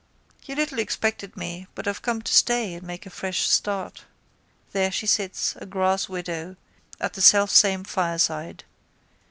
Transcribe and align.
You 0.47 0.55
little 0.55 0.79
expected 0.79 1.37
me 1.37 1.67
but 1.75 1.87
I've 1.87 2.01
come 2.01 2.23
to 2.23 2.33
stay 2.33 2.73
and 2.73 2.81
make 2.81 3.05
a 3.05 3.11
fresh 3.11 3.47
start. 3.47 4.05
There 4.71 4.89
she 4.91 5.05
sits, 5.05 5.55
a 5.57 5.67
grasswidow, 5.67 6.55
at 6.99 7.13
the 7.13 7.21
selfsame 7.21 7.83
fireside. 7.83 8.63